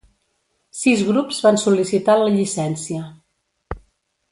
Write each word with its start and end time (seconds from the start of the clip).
Sis 0.77 1.03
grups 1.09 1.41
van 1.47 1.61
sol·licitar 1.65 2.17
la 2.23 2.33
llicència. 2.39 3.07